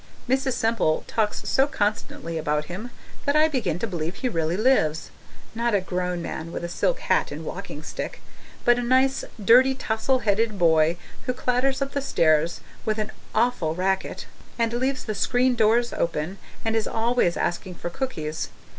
[0.27, 0.53] Mrs.
[0.53, 2.89] Semple talks so constantly about him
[3.25, 5.11] that I begin to believe he really lives
[5.53, 8.19] not a grown man with a silk hat and walking stick,
[8.65, 13.75] but a nice, dirty, tousle headed boy who clatters up the stairs with an awful
[13.75, 14.25] racket,
[14.57, 18.49] and leaves the screen doors open, and is always asking for cookies.